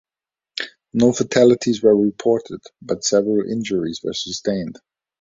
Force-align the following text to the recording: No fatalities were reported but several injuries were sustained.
No 0.93 1.13
fatalities 1.13 1.83
were 1.83 1.95
reported 1.95 2.59
but 2.81 3.03
several 3.03 3.47
injuries 3.47 3.99
were 4.03 4.13
sustained. 4.15 4.79